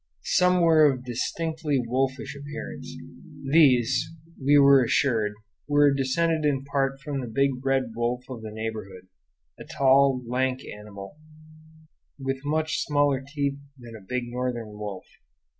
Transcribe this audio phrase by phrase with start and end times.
[0.25, 2.91] Some were of distinctly wolfish appearance.
[3.51, 4.09] These,
[4.43, 5.33] we were assured,
[5.67, 9.09] were descended in part from the big red wolf of the neighborhood,
[9.59, 11.17] a tall, lank animal,
[12.17, 15.05] with much smaller teeth than a big northern wolf.